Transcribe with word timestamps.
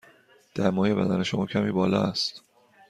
دمای 0.55 0.93
بدن 0.95 1.23
شما 1.23 1.45
کمی 1.45 1.71
بالا 1.71 2.01
است. 2.01 2.41